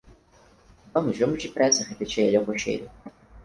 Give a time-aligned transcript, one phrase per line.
[0.91, 2.89] Vamos, vamos depressa, repetia ele ao cocheiro.